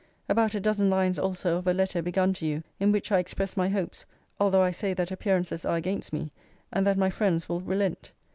About 0.27 0.55
a 0.55 0.59
dozen 0.59 0.89
lines 0.89 1.19
also 1.19 1.57
of 1.59 1.67
a 1.67 1.75
letter 1.75 2.01
begun 2.01 2.33
to 2.33 2.45
you, 2.47 2.63
in 2.79 2.91
which 2.91 3.11
I 3.11 3.19
express 3.19 3.55
my 3.55 3.69
hopes, 3.69 4.03
(although 4.39 4.63
I 4.63 4.71
say 4.71 4.95
that 4.95 5.11
appearances 5.11 5.63
are 5.63 5.77
against 5.77 6.11
me,) 6.11 6.31
and 6.73 6.87
that 6.87 6.97
my 6.97 7.11
friends 7.11 7.47
will 7.47 7.61
relent. 7.61 8.11